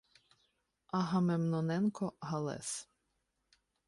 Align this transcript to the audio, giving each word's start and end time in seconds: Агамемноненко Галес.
Агамемноненко 0.99 2.07
Галес. 2.27 2.69